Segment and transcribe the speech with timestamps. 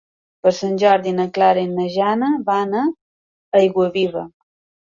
[0.45, 2.87] Per Sant Jordi na Clara i na Jana van a
[3.61, 4.29] Aiguaviva.